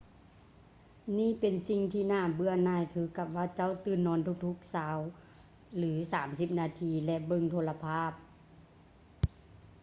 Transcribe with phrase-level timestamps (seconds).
[1.17, 4.97] ນີ້ເປັນສິ່ງທີ່ໜ້າເບື່ອຫນ່າຍຄືກັບວ່າເຈົ້າຕື່ນນອນທຸກໆຊາວ
[5.77, 8.11] ຫຼື ສາມສິບນາທີ ແລະ ເບິ່ງໂທລະພາບ